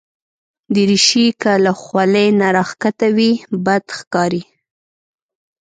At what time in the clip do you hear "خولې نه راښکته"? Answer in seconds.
1.81-3.07